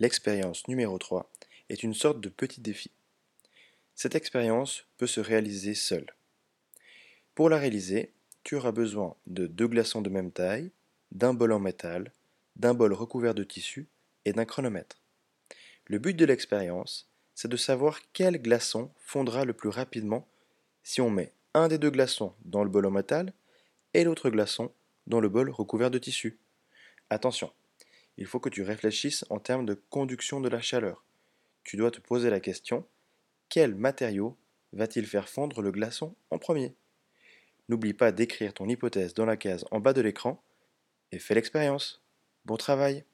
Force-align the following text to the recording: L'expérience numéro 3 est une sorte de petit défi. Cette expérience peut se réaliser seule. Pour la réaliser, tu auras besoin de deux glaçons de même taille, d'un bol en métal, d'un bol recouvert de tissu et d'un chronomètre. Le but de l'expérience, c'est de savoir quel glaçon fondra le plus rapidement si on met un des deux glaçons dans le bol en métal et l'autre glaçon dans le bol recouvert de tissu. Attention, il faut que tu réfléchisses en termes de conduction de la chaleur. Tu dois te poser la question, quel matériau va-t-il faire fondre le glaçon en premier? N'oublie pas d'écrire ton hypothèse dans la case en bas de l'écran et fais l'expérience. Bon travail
L'expérience 0.00 0.68
numéro 0.68 0.96
3 0.96 1.28
est 1.70 1.82
une 1.82 1.92
sorte 1.92 2.20
de 2.20 2.28
petit 2.28 2.60
défi. 2.60 2.92
Cette 3.96 4.14
expérience 4.14 4.86
peut 4.96 5.08
se 5.08 5.20
réaliser 5.20 5.74
seule. 5.74 6.14
Pour 7.34 7.48
la 7.48 7.58
réaliser, 7.58 8.12
tu 8.44 8.54
auras 8.54 8.70
besoin 8.70 9.16
de 9.26 9.48
deux 9.48 9.66
glaçons 9.66 10.00
de 10.00 10.08
même 10.08 10.30
taille, 10.30 10.70
d'un 11.10 11.34
bol 11.34 11.50
en 11.50 11.58
métal, 11.58 12.12
d'un 12.54 12.74
bol 12.74 12.92
recouvert 12.92 13.34
de 13.34 13.42
tissu 13.42 13.88
et 14.24 14.32
d'un 14.32 14.44
chronomètre. 14.44 15.02
Le 15.86 15.98
but 15.98 16.14
de 16.14 16.24
l'expérience, 16.24 17.10
c'est 17.34 17.48
de 17.48 17.56
savoir 17.56 17.98
quel 18.12 18.40
glaçon 18.40 18.92
fondra 18.98 19.44
le 19.44 19.52
plus 19.52 19.68
rapidement 19.68 20.28
si 20.84 21.00
on 21.00 21.10
met 21.10 21.32
un 21.54 21.66
des 21.66 21.78
deux 21.78 21.90
glaçons 21.90 22.34
dans 22.44 22.62
le 22.62 22.70
bol 22.70 22.86
en 22.86 22.92
métal 22.92 23.32
et 23.94 24.04
l'autre 24.04 24.30
glaçon 24.30 24.70
dans 25.08 25.18
le 25.18 25.28
bol 25.28 25.50
recouvert 25.50 25.90
de 25.90 25.98
tissu. 25.98 26.38
Attention, 27.10 27.50
il 28.18 28.26
faut 28.26 28.40
que 28.40 28.48
tu 28.48 28.62
réfléchisses 28.62 29.24
en 29.30 29.38
termes 29.38 29.64
de 29.64 29.74
conduction 29.90 30.40
de 30.40 30.48
la 30.48 30.60
chaleur. 30.60 31.04
Tu 31.62 31.76
dois 31.76 31.92
te 31.92 32.00
poser 32.00 32.30
la 32.30 32.40
question, 32.40 32.84
quel 33.48 33.74
matériau 33.74 34.36
va-t-il 34.72 35.06
faire 35.06 35.28
fondre 35.28 35.62
le 35.62 35.70
glaçon 35.70 36.14
en 36.30 36.38
premier? 36.38 36.74
N'oublie 37.68 37.94
pas 37.94 38.12
d'écrire 38.12 38.52
ton 38.52 38.68
hypothèse 38.68 39.14
dans 39.14 39.24
la 39.24 39.36
case 39.36 39.64
en 39.70 39.80
bas 39.80 39.92
de 39.92 40.00
l'écran 40.00 40.42
et 41.12 41.18
fais 41.18 41.34
l'expérience. 41.34 42.02
Bon 42.44 42.56
travail 42.56 43.04